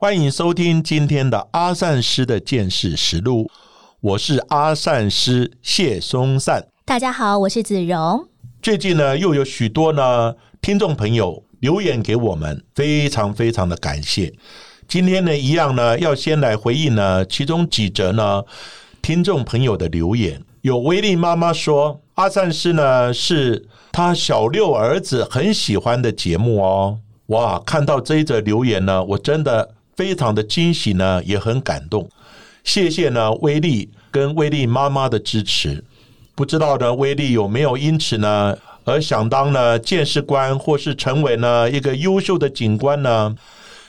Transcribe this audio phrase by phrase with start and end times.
[0.00, 3.50] 欢迎收听今天的阿善师的见识实录。
[4.00, 6.68] 我是阿善师谢松善。
[6.84, 8.28] 大家好，我是子荣。
[8.62, 14.32] 最近呢，又有许多呢听众朋友留言给我们，非常非常的感谢。
[14.86, 18.44] 今天呢，一样呢，要先来回应呢其中几则呢
[19.02, 20.40] 听众朋友的留言。
[20.60, 27.00] 有威力妈妈说，阿善师呢是他小六儿子很喜欢的节目哦。
[27.26, 32.08] 哇，看到这一则留言呢，我真的非常的惊喜呢，也很感动。
[32.62, 35.82] 谢谢呢，威力跟威力妈妈的支持。
[36.36, 43.34] 不知道呢，威力有没有因此呢而想当呢见识官，或是成为呢一个优秀的警官呢？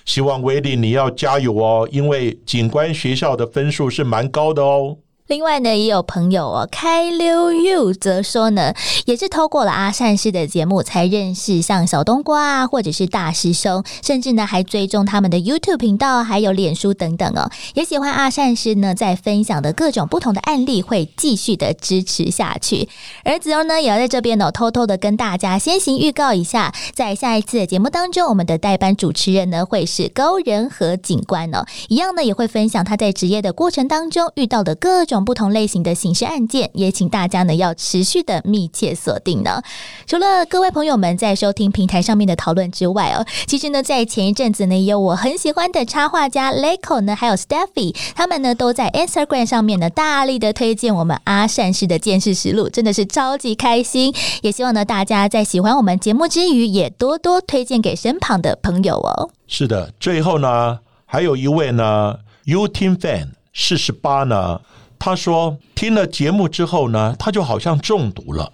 [0.03, 4.97] 希望威力你要加油哦，因为警官学校的分数是蛮高的哦。
[5.29, 8.73] 另外呢，也有朋友哦，开溜 you 则说呢，
[9.05, 17.47] 也是透过了阿善师的节目才认识像小冬瓜啊，或者是大师兄，甚至呢还追踪他们的 YouTube 频道，还有脸书等等哦。
[17.75, 22.89] 也喜欢阿善师呢在分享的各种不同的案例，会继续的支持下去。
[23.23, 35.18] 而子荣呢，也要在这边呢偷偷的跟大家先行预告一下，在下一次的节目当中，我们的代班主持人呢会是高仁和警官哦，一样呢也会分享他在职业的过程当中遇到的各种。
[35.23, 39.61] 不同类型的刑事案件，也请大家呢要持续的密切锁定呢。
[40.07, 54.13] 除了各位朋友们在收听平台上面的讨论之外哦，其实呢，在前一阵子呢，也有我很喜欢的插画家 Leco 呢，还有 Steffy，他们呢都在 Instagram 上面呢大力的推荐我们阿善师的见识实录，真的是超级开心。
[54.41, 59.29] 也希望呢大家在喜欢我们节目之余，也多多推荐给身旁的朋友哦。
[59.47, 62.15] 是的，最后呢，还有一位呢
[62.45, 64.61] ，you team Fan 四十八呢。
[64.99, 68.51] 他说：“听了节目之后呢，他就好像中毒了。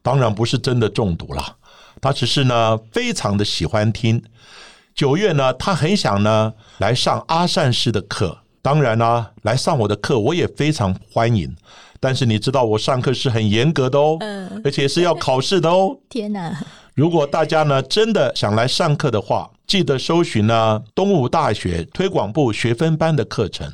[0.00, 1.56] 当然不是真的中毒了，
[2.00, 4.22] 他只是呢非常的喜欢听。
[4.94, 8.38] 九月呢，他很想呢来上阿善师的课。
[8.62, 11.54] 当然呢，来上我的课我也非常欢迎。
[12.00, 14.16] 但是你知道我上课是很严格的哦，
[14.64, 15.98] 而且是要考试的哦。
[16.08, 16.56] 天哪！
[16.94, 23.68] 如果大家呢真的想来上课的话，记得搜寻呢东吴大学推广部学分班的课程。”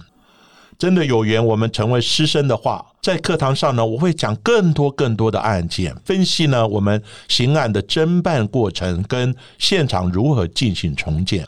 [0.79, 11.47] 真的有缘，我们成为师生的话，在课堂上呢，我会讲更多更多的案件，分析呢我们刑案的侦办过程跟现场如何进行重建。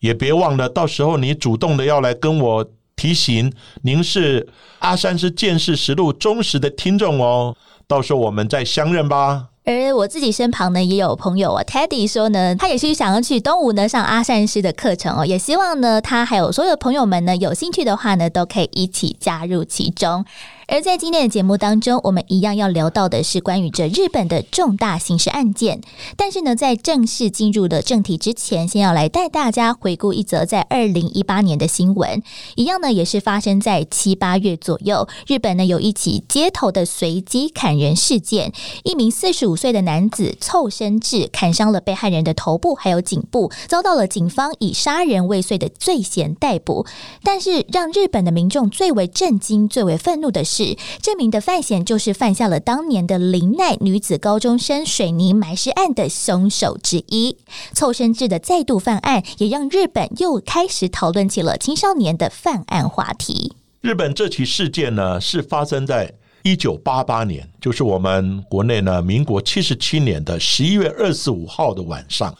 [0.00, 3.52] 也别忘了，到时候你主动的要来跟我提醒，
[3.82, 7.56] 您是阿山是见识实录忠实的听众哦。
[7.86, 9.49] 到时候我们再相认吧。
[9.64, 20.24] 而我自己身旁呢，也有朋友啊，Teddy 说呢，他也是想要去东吴呢上阿善师的课程哦，也希望呢，他还有所有的朋友们呢，有兴趣的话呢，都可以一起加入其中。
[20.70, 25.80] 而在今天的节目当中，我们一样要聊到的是关于这日本的重大刑事案件。
[26.16, 32.22] 但是呢，在正式进入的正题之前，先要来带大家回顾一则在二零一八年的新闻。
[32.54, 35.08] 一样呢，也是发生在七八月左右。
[35.26, 38.52] 日本呢有一起街头的随机砍人事件，
[38.84, 46.86] 一名四十五岁的男子凑身至砍伤了被害人的头部还有颈部，遭到了警方以杀人未遂的罪嫌逮捕。
[47.24, 50.59] 但是让日本的民众最为震惊、最为愤怒的是。
[51.00, 57.36] 这名的范闲就是犯下了当年的林奈女子高中生水泥埋尸案的凶手之一。
[57.72, 63.54] 凑生制的再度犯案，也让日本又开始讨论起了青少年的犯案话题。
[63.80, 66.12] 日本这起事件呢，是发生在
[66.42, 72.34] 一九八八年，就是我们国内呢民国七十七年的十一月二十五号的晚上。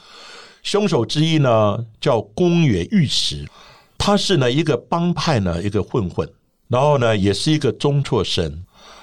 [0.63, 3.47] 凶手之一呢叫宫原玉石，
[3.97, 6.29] 他是呢一个帮派呢一个混混。
[6.71, 8.63] 然后呢，也是一个中辍生。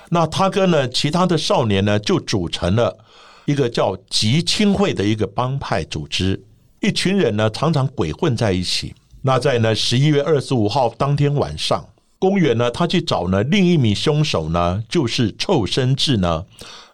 [0.10, 2.98] 那他跟呢其他的少年呢，就组成了
[3.44, 6.42] 一个叫吉青会的一个帮派组织。
[6.80, 8.96] 一群人呢，常常鬼混在一起。
[9.22, 11.86] 那在呢十一月二十五号当天晚上，
[12.18, 16.46] 公园呢，他去找呢另一名凶手呢，就是臭生志呢，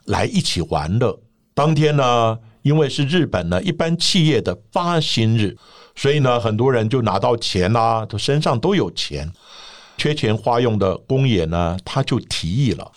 [0.06, 1.20] 来一起玩乐。
[1.54, 5.56] 当天呢，因为是日本呢一般企业的发薪日，
[5.96, 9.32] 所以呢，很多人就拿到钱啦，他身上都有钱。
[9.98, 12.92] 缺钱花用的公野呢，他就提议了。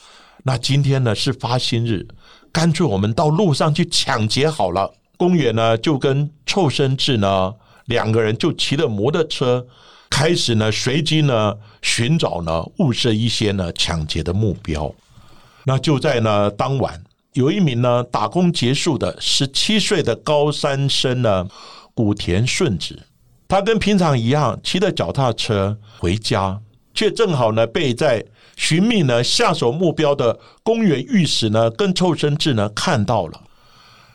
[0.45, 2.07] 那今天呢是发薪日，
[2.53, 4.93] 干脆我们到路上去抢劫好了。
[5.17, 7.55] 公园呢就跟臭生志呢
[7.87, 9.67] 两个人就骑着摩托车
[10.11, 14.95] 开始呢随机呢寻找呢物色一些呢抢劫的目标。
[15.65, 17.03] 那就在呢当晚，
[17.33, 21.49] 有一名呢打工结束的十七岁的高三生呢
[21.95, 23.03] 古田顺子，
[23.49, 26.61] 他跟平常一样骑着脚踏车回家，
[26.97, 28.25] 却正好呢被在
[28.57, 33.41] 寻觅呢下手目标的公园御史呢跟臭生志呢看到了。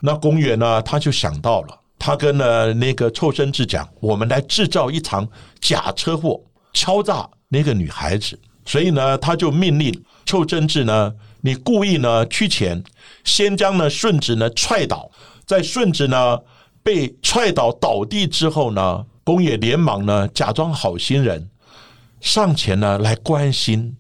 [0.02, 5.26] 那公园呢他就想到了，他跟呢那个臭生志讲：“我们来制造一场
[5.60, 6.42] 假车祸，
[6.74, 11.14] 敲诈那个女孩子。”所以呢，他就命令臭生志呢。
[11.44, 12.84] 你故意呢屈前，
[13.24, 15.10] 先将呢顺子呢踹倒，
[15.46, 16.38] 在顺子呢
[16.84, 21.50] 被踹倒倒地之后呢，宫野连忙呢假装好心人
[22.21, 23.97] 上前呢来关心，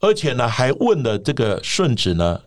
[0.00, 2.40] 而且呢还问了这个顺子呢，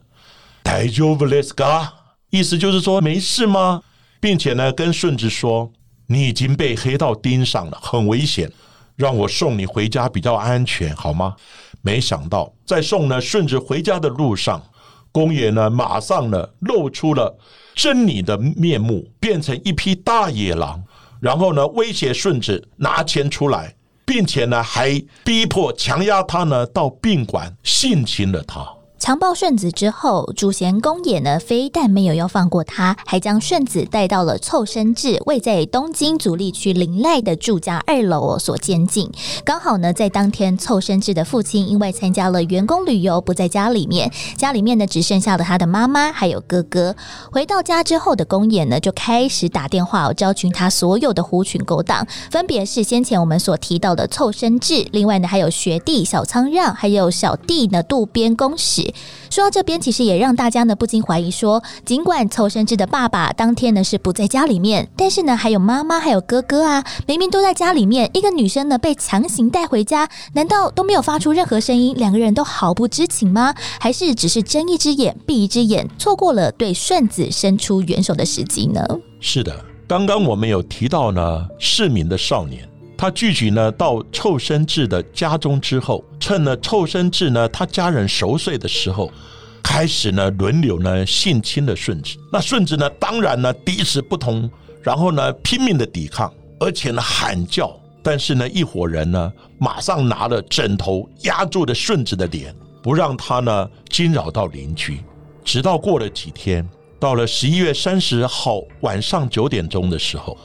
[0.64, 1.90] 大丈夫ですか？
[2.30, 3.84] 意思就是说没事吗？
[4.20, 5.72] 并且呢跟顺子说，
[6.08, 8.52] 你已经被黑道盯上了，很危险，
[8.96, 11.36] 让我送你回家比较安全，好吗？
[11.82, 14.64] 没想到，在送呢顺子回家的路上，
[15.12, 17.38] 公野呢马上呢露出了
[17.76, 20.82] 狰狞的面目，变成一匹大野狼，
[21.20, 23.76] 然后呢威胁顺子拿钱出来，
[24.09, 28.78] 并且呢还逼迫强压他呢到宾馆性侵了他。
[28.99, 39.11] 强暴顺子之后，主贤公野呢，非但没有要放过他，还将顺子带到了凑生志位在东京足利区林濑的住家二楼，所监禁。
[39.45, 46.97] 刚好呢，在当天，凑生志的父亲因为参加了员工旅游，不在家里面，家里面呢只剩下了他的妈妈还有哥哥。
[47.31, 58.88] 回到家之后的公野呢，就开始打电话哦，招群他所有的狐群狗党，分别是先前我们所提到的凑生志，另外呢还有学弟小仓让，还有小弟呢渡边公使。
[59.31, 71.95] 说到这边，其实也让大家呢不禁怀疑说，尽管凑生智的爸爸当天呢是不在家里面，但是呢还有妈妈还有哥哥啊，明明都在家里面，一个女生呢被强行带回家，难道都没有发出任何声音？
[71.97, 73.55] 两个人都毫不知情吗？
[73.81, 78.85] 还是只是睁一只眼闭一只眼，错过了对顺子伸出援手的时机呢？
[79.21, 82.69] 是的，刚刚我们有提到呢，市民的少年。
[83.01, 89.09] 他聚集呢到臭生志的家中之后，趁呢臭生志呢他家人熟睡的时候，
[89.63, 92.17] 开始呢轮流呢性侵了顺子。
[92.33, 94.51] 那顺子呢当然呢第一次不同，
[94.83, 97.73] 然后呢拼命的抵抗，而且呢喊叫。
[98.03, 102.53] 但是呢一伙人呢马上拿了枕头压住了顺子的脸，
[102.83, 105.01] 不让他呢惊扰到邻居。
[105.45, 106.69] 直到过了几天，
[106.99, 110.37] 到了十一月三十号晚上九点钟的时候。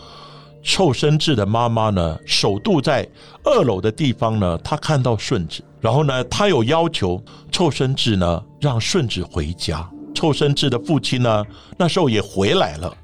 [0.63, 3.07] 臭生志的妈妈呢，首度在
[3.43, 7.21] 二楼的地方呢，她看到顺子，然后呢，她有要求
[7.51, 9.87] 臭生志呢让顺子回家。
[10.15, 11.43] 臭生志的父亲呢，
[11.77, 12.95] 那时候也回来了，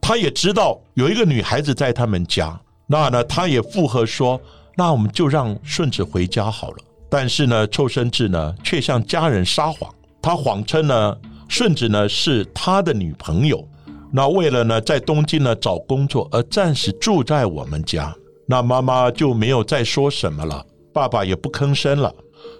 [0.00, 4.38] 他也知道有一个女孩子在他们家，那呢，他也附和说，
[4.76, 6.76] 那我们就让顺子回家好了。
[7.08, 9.90] 但是呢，臭生智呢却向家人撒谎，
[10.20, 11.16] 他谎称呢
[11.48, 13.66] 顺子呢是他的女朋友。
[14.10, 18.14] 那为了呢，在东京呢找工作而暂时住在我们家，
[18.46, 20.64] 那妈妈就没有再说什么了，
[20.94, 22.14] 爸爸也不吭声了，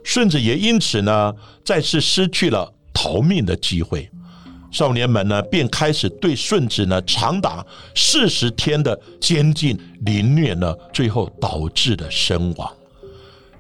[0.04, 1.34] 顺子也因此呢
[1.64, 4.08] 再次失去了逃命的机会。
[4.70, 7.64] 少年们呢便开始对顺子呢长达
[7.94, 12.70] 四十天的监禁凌虐呢，最后导致的身亡。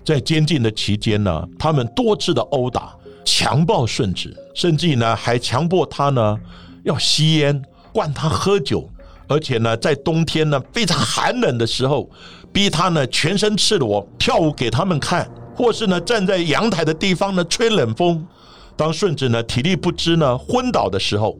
[0.04, 6.38] 在监禁的期间呢，他们多次的殴打、强暴顺子，甚至呢还强迫他呢
[6.84, 7.64] 要吸烟。
[7.92, 8.88] 灌他喝酒，
[9.28, 12.08] 而且呢，在冬天呢非常寒冷的时候，
[12.52, 18.26] 逼他呢全身赤裸跳舞给他们看，或是呢站在阳台的地方呢吹冷风。
[18.76, 21.36] 当顺子呢体力不支呢昏倒的时候，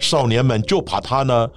[0.00, 1.48] 少年们就把他呢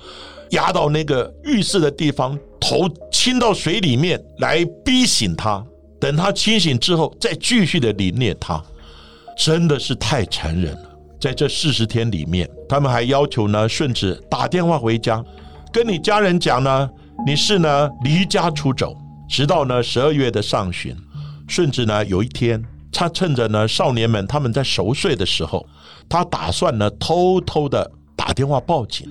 [0.51, 5.65] 压到那个浴室的地方，头浸到水里面来逼醒他。
[6.00, 8.63] 等他清醒之后，再继续的凌虐他，
[9.38, 10.92] 真的是太残忍了。
[11.23, 15.23] 在这四十天里面，他们还要求呢顺子打电话回家，
[15.71, 16.89] 跟你家人讲呢
[17.25, 18.93] 你是呢离家出走。
[19.29, 20.93] 直到呢十二月的上旬，
[21.47, 22.61] 顺子呢有一天，
[22.91, 25.65] 他趁着呢少年们他们在熟睡的时候，
[26.09, 29.07] 他打算呢偷偷的打电话报警，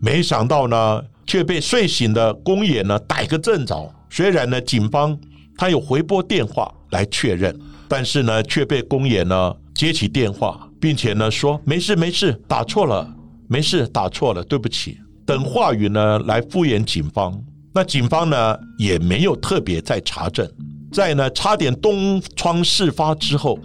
[0.00, 3.92] 没想到呢却被睡醒的公野呢逮个正着。
[4.08, 5.18] 虽然呢警方
[5.58, 7.58] 他有回拨电话来确认，
[7.88, 10.62] 但是呢却被公野呢接起电话。
[10.86, 13.12] 并且呢，说没事没事，打错了，
[13.48, 14.96] 没事打错了，对不起。
[15.26, 17.36] 等话语呢来敷衍警方，
[17.74, 20.48] 那警方呢也没有特别在查证。
[20.92, 23.58] 在呢差点东窗事发之后，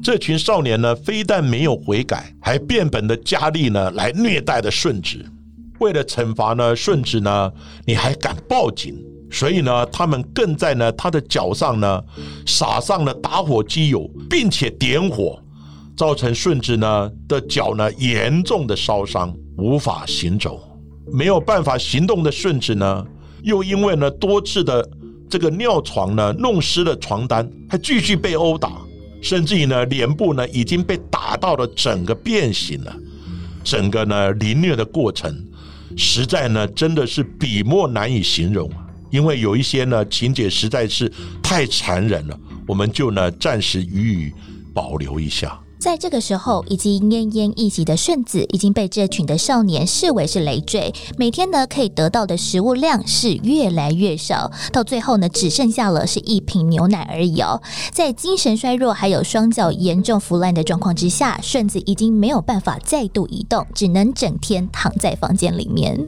[0.00, 5.18] 这群少年呢非但没有悔改，还变本的加厉呢来虐待的顺子。
[5.80, 7.52] 为了惩罚呢顺子呢，
[7.84, 8.96] 你还敢报警？
[9.32, 12.00] 所以呢，他们更在呢他的脚上呢
[12.46, 15.41] 撒上了打火机油，并且点火，
[15.96, 20.60] 造成顺治呢的脚呢严重的烧伤，无法行走，
[21.12, 23.06] 没有办法行动的顺治呢，
[23.42, 24.88] 又因为呢多次的
[25.28, 28.80] 这个尿床呢弄湿了床单，还继续被殴打，
[29.20, 32.96] 甚至于呢脸部呢已经被打到了整个变形了，
[33.62, 35.32] 整个呢凌虐的过程，
[35.96, 38.86] 实在呢真的是笔墨难以形容啊。
[39.10, 44.32] 因为有一些呢情节实在是太残忍了，我们就呢暂时予以
[44.72, 45.60] 保留一下。
[45.82, 57.60] 在这个时候，已经奄奄一息的顺子已经被这群的少年视为是累赘，每天呢可以得到的食物量是越来越少，到最后呢只剩下了是一瓶牛奶而已哦。
[57.90, 65.98] 在精神衰弱还有双脚严重腐烂的状况之下，顺子已经没有办法再度移动，只能整天躺在房间里面。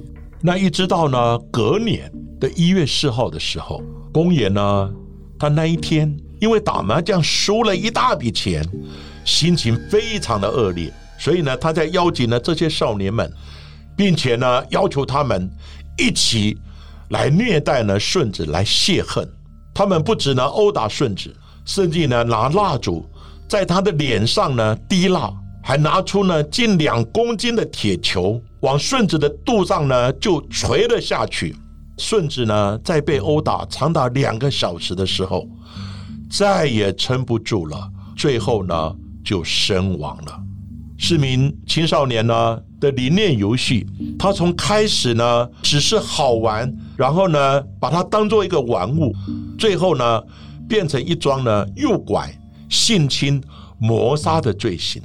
[0.40, 4.88] 那一直到呢隔年的一月四号的时候，公爷呢，
[5.36, 8.64] 他那一天因为打麻将输了一大笔钱，
[9.24, 13.30] 心情非常的恶劣，所以呢，他在邀请了这些少年们，
[13.96, 15.50] 并且呢要求他们
[15.96, 16.58] 一起
[17.08, 19.28] 来虐待呢顺子来泄恨。
[19.72, 23.04] 他们不止呢殴打顺子，甚至呢拿蜡烛
[23.48, 28.40] 在他的脸上呢滴蜡，还拿出呢近两公斤的铁球。
[28.60, 31.54] 往顺子的肚上呢就锤了下去，
[31.98, 35.46] 顺子呢在被殴打长达两个小时的时候，
[36.30, 40.40] 再也撑不住了，最后呢就身亡了。
[40.96, 43.84] 是名青少年呢的理念游戏，
[44.16, 49.12] 他从开始呢只是好玩，然后呢把它当做一个玩物，
[49.58, 50.22] 最后呢
[50.68, 52.32] 变成一桩呢诱拐、
[52.68, 53.42] 性侵、
[53.78, 55.02] 谋杀的罪行。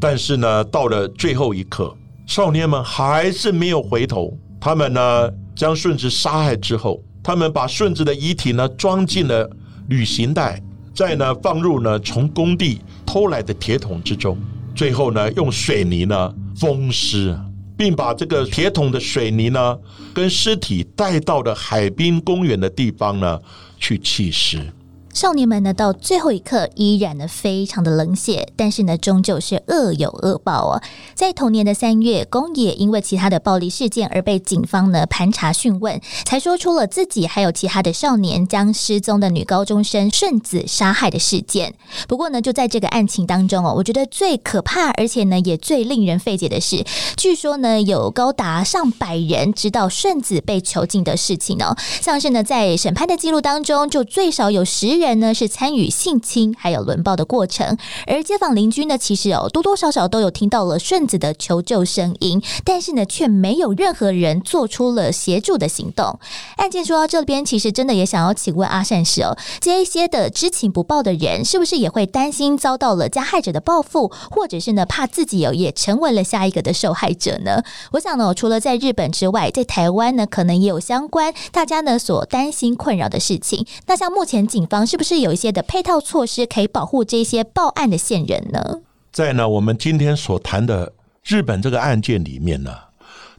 [0.00, 1.94] 但是呢到了最后一刻。
[2.26, 9.48] 少年们还是没有回头，他们呢将顺子杀害之后，他们把顺子的遗体呢装进了
[9.88, 10.62] 旅行袋，
[10.94, 14.36] 再呢放入呢从工地偷来的铁桶之中，
[14.74, 17.34] 最后呢用水泥呢封尸，
[17.74, 19.78] 并把这个铁桶的水泥呢
[20.12, 23.40] 跟尸体带到了海滨公园的地方呢
[23.78, 24.60] 去弃尸。
[25.14, 30.82] 少年们呢，到最后一刻依然呢非常的冷血，但是呢，终究是恶有恶报哦。
[31.14, 41.74] 在同年的三月，宫野因为其他的暴力事件而被警方呢盘查讯问，才说出了自己还有其他的少年将失踪的女高中生顺子杀害的事件。
[42.06, 46.84] 不过呢，就在这个案情当中哦，我觉得最可怕，而且呢也最令人费解的是，
[47.16, 55.08] 据说呢有高达上百人知道顺子被囚禁的事情哦，像是呢在审判的记录当中，就最少有十人。
[55.08, 66.18] 人呢是参与性侵还有轮暴的过程，而街坊邻居呢其实哦多多少少都有听到了顺子的求救声音，但是呢却没有任何人做出了协助的行动。
[66.56, 77.62] 案件说到这边，其实真的也想要请问阿善师哦，这一些的知情不报的人，是不是也会担心遭到了加害者的报复，或者是呢怕自己有也成为了下一个的受害者呢？
[77.92, 83.66] 我想呢，除了在日本之外，在台湾呢可能也有相关大家呢所担心困扰的事情。
[83.86, 84.98] 那像目前警方是。
[84.98, 88.80] 不是有一些的配套措施可以保护这些报案的线人呢？
[89.12, 90.92] 在呢，我们今天所谈的
[91.22, 92.76] 日本这个案件里面呢，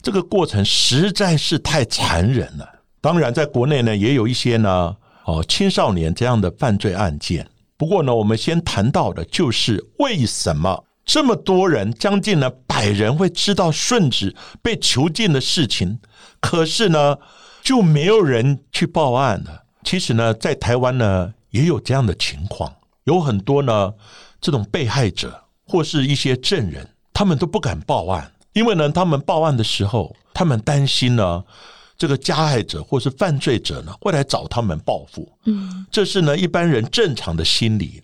[0.01, 2.65] 这个过程实在是太残忍了。
[3.01, 7.45] 当然，在国内呢，也有一些呢，哦，青少年这样的犯罪案件。
[7.75, 15.99] 不过呢，我们先谈到的就是为什么这么多人，将近呢百人会知道顺子被囚禁的事情，
[16.39, 17.17] 可是呢，
[17.61, 19.63] 就没有人去报案了。
[19.83, 21.33] 其实呢，在台湾呢。
[21.51, 22.73] 也有这样的情况，
[23.05, 23.93] 有很多呢，
[24.39, 31.43] 这种被害者或是一些证人，他们都不敢报案，因为呢，他们报案的时候，他们担心呢，
[31.97, 35.31] 这个加害者或是犯罪者呢，会来找他们报复。
[35.45, 38.01] 嗯，这是呢一般人正常的心理。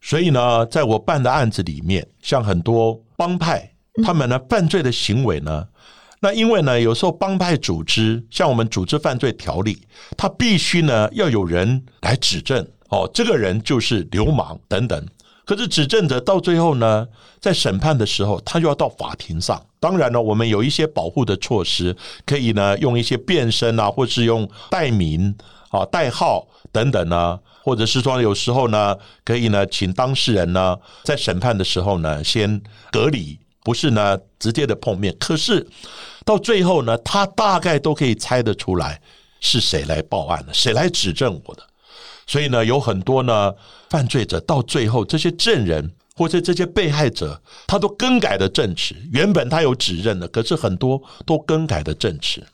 [0.00, 3.68] 所以呢，在我办的案子里面，像很多帮派，
[4.04, 5.66] 他们呢犯罪的行为呢，
[6.20, 9.82] 那因为呢，有时候帮派组织，像我们组织犯罪条例，
[10.16, 12.66] 他必须呢要有人来指证。
[12.88, 15.06] 哦，这个人就是流氓等等。
[15.44, 17.08] 可是指证者到最后呢，
[17.40, 19.64] 在审判的时候，他就要到法庭上。
[19.80, 25.34] 当然了，我们有一些保护的措施，可以呢用一些变身啊，或是用代名
[25.70, 32.60] 啊、代号等等呢，或者是说有时候呢，可以呢请当事人呢在审判的时候呢先
[32.92, 35.16] 隔离，不是呢直接的碰面。
[35.18, 35.66] 可是
[36.26, 39.00] 到最后呢，他大概都可以猜得出来
[39.40, 41.62] 是谁来报案的，谁来指证我的。
[42.28, 43.52] 所以呢，有很多呢
[43.90, 48.94] 犯罪者到最后，这些证人或者这些被害者，他都更改了证词。
[49.10, 52.46] 原本他有指认的，可是很多都更改的证词。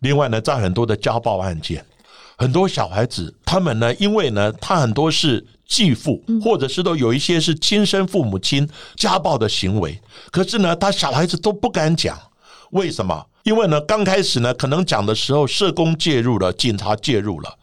[0.00, 1.84] 另外呢，在很多的家暴案件，
[2.36, 12.16] 很多小孩子，他们呢，因为呢，他很多是继父，或者是都有一些是亲生父母亲家暴的行为，可是呢，他小孩子都不敢讲，
[12.70, 13.26] 为什么？
[13.42, 17.56] 因为呢，刚开始呢，可能讲的时候，社工介入了，警察介入了，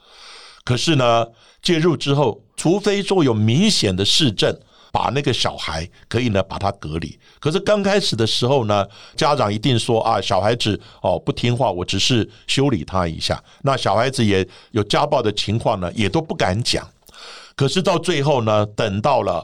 [0.65, 1.27] 可是呢，
[1.63, 4.55] 介入之后，除非说有明显的事证。
[4.91, 13.43] 把那个小孩可以呢把他隔离，可是刚开始的时候呢，家长一定说啊，小孩子哦不听话，我只是修理他一下。
[13.63, 16.87] 那小孩子也有家暴的情况呢，也都不敢讲。
[17.55, 19.43] 可是到最后呢，等到了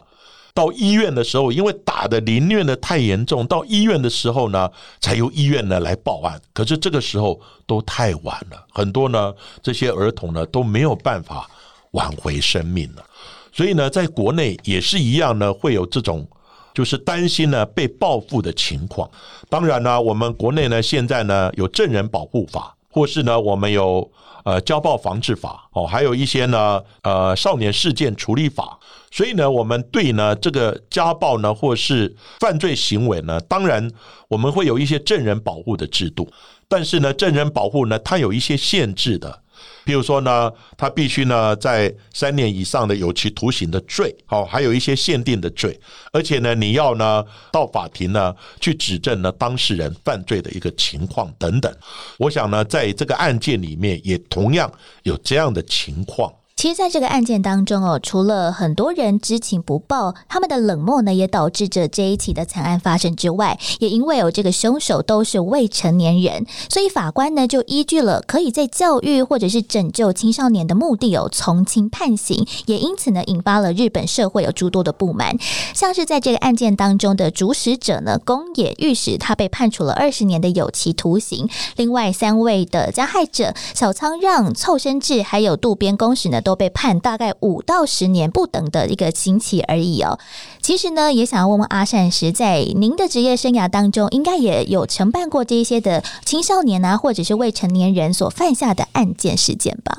[0.54, 4.70] 到医院的时候，因为打的凌虐的太严重，到医院的时候呢，
[5.02, 6.40] 才由医院呢来报案。
[6.54, 9.34] 可是这个时候都太晚了，很多呢
[9.64, 11.50] 这些儿童呢都没有办法
[11.92, 13.04] 挽回生命了。
[13.52, 16.28] 所以呢，在国内也是一样呢，会有这种
[16.74, 19.10] 就是担心呢被报复的情况。
[19.50, 24.10] 当然呢，我们国内呢现在呢有证人保护法，或是呢我们有
[24.46, 28.78] 呃家暴防治法哦，还有一些呢呃少年事件处理法。
[29.12, 33.90] 所以呢，我们对呢这个家暴呢或是犯罪行为呢，当然
[34.28, 36.32] 我们会有一些证人保护的制度，
[36.68, 39.42] 但是呢证人保护呢它有一些限制的。
[39.84, 45.80] 比如说呢，他必须呢在三年以上的有期徒刑的罪，好，还有一些限定的罪，
[46.12, 51.74] 而且呢，你要呢到法庭呢去指证呢当事人犯罪的一个情况等等。
[52.18, 54.72] 我想呢，在这个案件里面也同样
[55.04, 56.32] 有这样的情况。
[56.60, 75.38] 其实，在这个案件当中哦，除了很多人知情不报，他们的冷漠呢，也导致着这一起的惨案发生之外，也因为有这个凶手都是未成年人，所以法官呢就依据了可以在教育或者是拯救青少年的目的有从轻判刑，也因此呢引发了日本社会有诸多的不满。
[75.74, 81.48] 像是在这个案件当中的主使者呢，宫野御史，他被判处了二十年的有期徒刑。
[81.78, 86.42] 另外三位的加害者小仓让、凑生志还有渡边公使呢。
[86.49, 90.20] 都被判大概五到十年不等的一个刑期而已哦。
[90.62, 99.96] 其实呢，也想要问问阿善时，在您的职业生涯当中，应该也有承办过这一些的青少年啊，或者是未成年人所犯下的案件事件吧？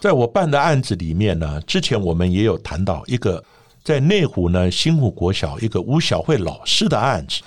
[0.00, 3.42] 在我办的案子里面呢，之前我们也有谈到一个
[3.82, 7.42] 在内湖呢新湖国小一个吴小慧老师的案子。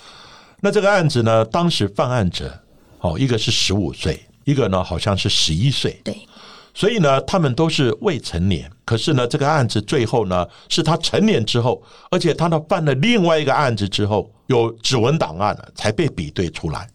[0.60, 2.52] 那这个案子呢，当时犯案者
[3.00, 5.98] 哦，一个是十五岁，一个呢好像是十一岁。
[6.04, 6.16] 对。
[6.74, 8.70] 所以呢，他们都是未成年。
[8.84, 16.88] 可是呢，这个案子最后呢，是他成年之后，而且他呢犯了另外一个案子之后，有指纹档案了，才被比对出来。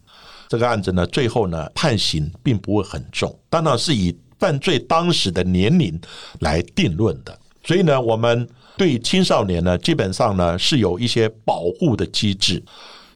[0.48, 6.00] 这个案子呢，最后呢判刑并不会很重，当然是以犯罪当时的年龄
[6.40, 7.38] 来定论的。
[7.64, 12.62] 所以呢，我们对青少年呢，基本上呢是有一些保护的机制。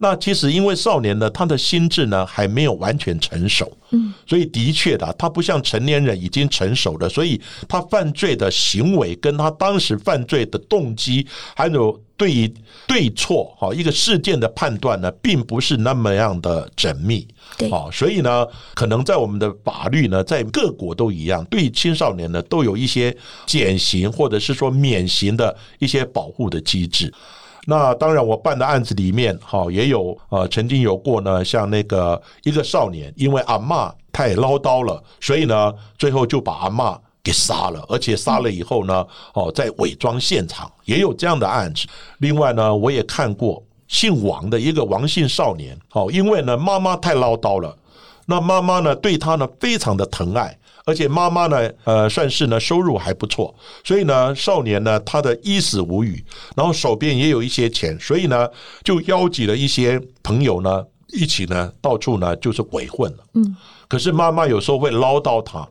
[0.03, 12.53] 那其实因为少年呢，他的心智呢还没有完全成熟，嗯，所以的确的，他不像成年人已经成熟了，所以他犯罪的行为跟他当时犯罪的动机，还有对于
[12.89, 17.25] 对错哈一个事件的判断呢，并不是那么样的缜密，
[17.57, 27.15] 对，啊，所以呢，可能在我们的法律呢，在各国都一样，对青少年呢都有一些减刑或者是说免刑的一些保护的机制。
[27.67, 41.87] 那当然，我办的案子里面，哈，也有呃，曾经有过呢，像那个一个少年，因为阿妈太唠叨了，所以呢，最后就把阿妈给杀了，而且杀了以后呢，哦，在伪装现场，也有这样的案子。
[42.19, 47.77] 另外呢，我也看过姓王的一个王姓少年，哦，因为呢，妈妈太唠叨了，
[48.27, 50.59] 那妈妈呢，对他呢，非常的疼爱。
[50.85, 56.25] 而且妈妈呢，呃，算是呢收入还不错，所以呢，少年呢他的衣食无虞，
[56.57, 58.49] 然后手边也有一些钱，所以呢
[58.83, 63.25] 就邀集了一些朋友呢一起呢到处呢就是鬼混了。
[63.35, 63.57] 嗯，
[63.89, 65.69] 可是妈妈有时候会唠叨他。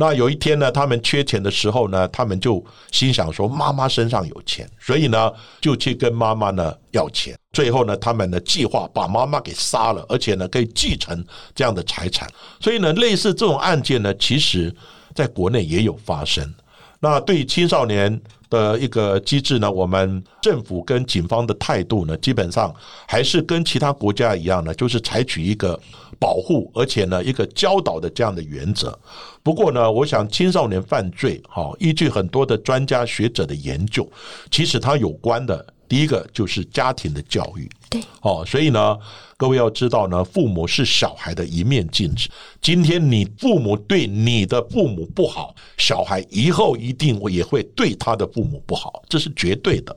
[0.00, 7.38] 那有一天呢，他们缺钱的时候呢，他们就心想说妈妈身上有钱，所以呢就去跟妈妈呢要钱。
[7.52, 11.22] 最后呢，他们的计划把妈妈给杀了，而且呢可以继承
[11.54, 12.26] 这样的财产。
[12.60, 14.74] 所以呢，类似这种案件呢，其实
[15.14, 16.50] 在国内也有发生。
[16.98, 18.18] 那对青少年
[18.50, 22.74] 的一个机制呢，我们政府跟警方的态度呢，基本上
[23.08, 25.78] 还是跟其他国家一样呢，就是采取一个
[26.18, 28.98] 保护，而且呢一个教导的这样的原则。
[29.42, 34.06] 不过呢，我想青少年犯罪，哈，依据很多的专家学者的研究，
[34.50, 35.64] 其实它有关的。
[35.90, 38.96] 第一个就是家庭的教育，对，哦，所以呢，
[39.36, 42.28] 各位要知道呢，父母是小孩的一面镜子。
[42.62, 49.96] 今天你父母对你的父母不好，小孩以后一定也会对他的父母不好，这是绝对的。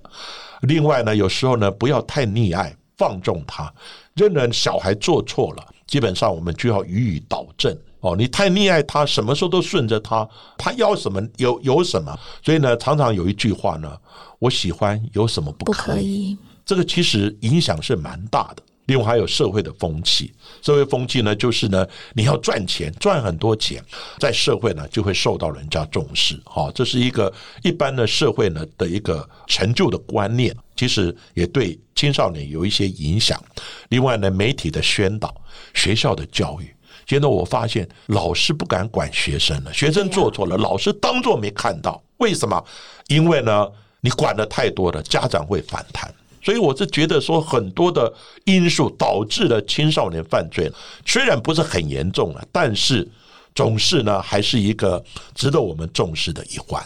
[0.62, 3.72] 另外呢，有时候呢，不要太溺爱、放纵他。
[4.16, 7.72] 认人小孩做错了，基本上我们就要予以导正，
[8.04, 12.14] 哦，你太溺爱他，什么时候都顺着他，他要什么有有什么。
[12.44, 13.98] 所以呢，常常有一句话呢，
[14.40, 15.96] 我喜欢有什么不不可以？
[15.96, 16.38] 可以。
[16.66, 18.64] 这个其实影响是蛮大的。
[18.88, 23.82] 另外还有社会的风气，社会风气呢，就是呢，你要赚钱，赚很多钱，
[24.20, 27.32] 在社会呢就会受到人家重视，哈、这是一个
[27.64, 33.42] 一般的社会呢的一个成就的观念，其实也对青少年有一些影响。
[33.88, 35.34] 另外呢，媒体的宣导，
[35.74, 36.70] 学校的教育。
[37.06, 42.02] 现在我发现老师不敢管学生了，学生做错了，老师当做没看到。
[42.18, 42.64] 为什么？
[43.08, 43.68] 因为呢，
[44.02, 46.14] 你管的太多了，家长会反弹。
[46.42, 48.14] 所以我是觉得说，很多的
[48.46, 50.72] 因素导致了青少年犯罪，
[51.06, 53.08] 虽然不是很严重了，但是
[53.56, 56.84] 总是呢，还是一个值得我们重视的一环。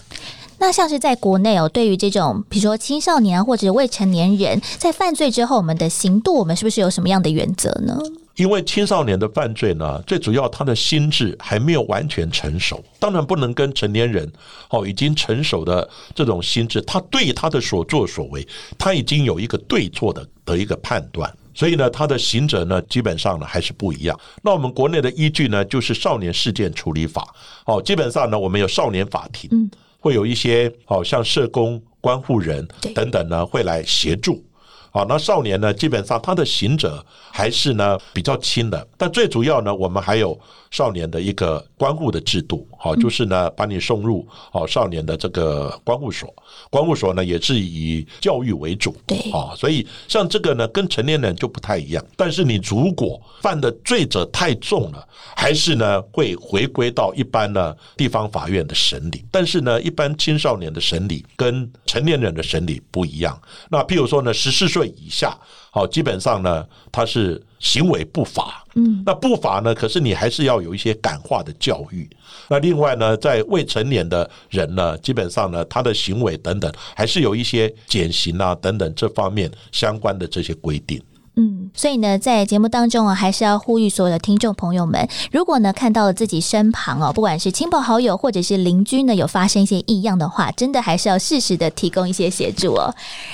[0.60, 7.97] 那像是在国内哦，对于这种比如说青少年啊或者未成年人在犯罪之后，我们的刑度，我们是不是有什么样的原则呢？
[8.38, 14.32] 因为青少年的犯罪呢，最主要他的心智还没有完全成熟，当然不能跟成年人
[14.69, 18.47] 哦已经成熟的这种心智，他对他的所作所为，
[18.78, 21.32] 他已经有一个对错的的一个判断。
[21.54, 24.17] 所以呢，他的刑责呢，基本上呢还是不一样。
[24.43, 27.28] 那我们国内的依据呢，就是《少年事件处理法》
[27.73, 29.69] 哦，基本上呢，我们有少年法庭，嗯
[30.00, 34.45] 会有一些哦，像社工、关护人等等呢，会来协助。
[34.91, 40.39] 好，那少年呢，基本上他的刑责还是呢比较轻的，但最主要呢，我们还有
[40.71, 46.34] 少年的一个关护的制度，好，就是呢把你送入好少年的这个关护所，
[46.69, 49.17] 关护所呢也是以教育为主，对。
[49.32, 65.36] 啊，所以像这个呢跟成年人就不太一样，但是你如果犯的罪责太重了，还是呢会回归到一般呢地方法院的审理，但是呢一般青少年的审理跟成年人的审理不一样，那譬如说呢十四岁以下，
[65.72, 72.08] 好，基本上呢他是行为不法，嗯，那不法呢，可是你还是要有一些感化的教育。
[72.48, 81.02] 那另外呢，在未成年的人呢，基本上呢，他的行为等等，还是有一些减刑啊等等这方面相关的这些规定。
[81.39, 92.91] 嗯，所以呢，在节目当中啊，还是要呼吁所有的听众朋友们，如果呢看到了自己身旁哦，不管是亲朋好友或者是邻居呢，有发生一些异样的话，真的还是要适时的提供一些协助哦。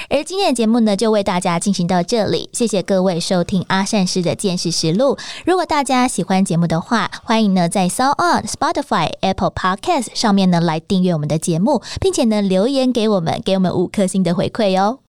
[0.09, 5.17] 而今天的节目呢，就为大家进行到这里，谢谢各位收听阿善师的见识实录。
[5.45, 14.99] 如果大家喜欢节目的话，欢迎呢在 s o On、Spotify、Apple Podcast 上面呢来订阅我们的节目，并且呢留言给我们，给我们五颗星的回馈哦。